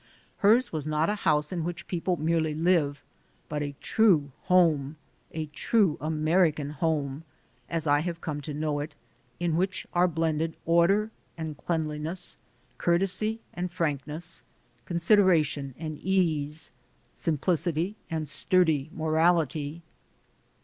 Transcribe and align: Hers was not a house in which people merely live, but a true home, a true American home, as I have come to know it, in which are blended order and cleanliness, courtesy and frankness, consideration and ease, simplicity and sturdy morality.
Hers 0.37 0.73
was 0.73 0.87
not 0.87 1.11
a 1.11 1.29
house 1.29 1.51
in 1.51 1.63
which 1.63 1.85
people 1.85 2.17
merely 2.17 2.55
live, 2.55 3.03
but 3.47 3.61
a 3.61 3.75
true 3.81 4.31
home, 4.45 4.95
a 5.31 5.45
true 5.45 5.99
American 6.01 6.71
home, 6.71 7.23
as 7.69 7.85
I 7.85 7.99
have 7.99 8.19
come 8.19 8.41
to 8.41 8.53
know 8.55 8.79
it, 8.79 8.95
in 9.39 9.55
which 9.57 9.85
are 9.93 10.07
blended 10.07 10.57
order 10.65 11.11
and 11.37 11.55
cleanliness, 11.55 12.37
courtesy 12.79 13.41
and 13.53 13.71
frankness, 13.71 14.41
consideration 14.85 15.75
and 15.77 15.99
ease, 15.99 16.71
simplicity 17.13 17.95
and 18.09 18.27
sturdy 18.27 18.89
morality. 18.91 19.83